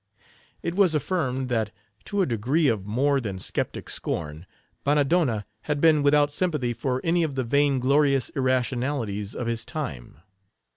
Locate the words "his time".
9.45-10.17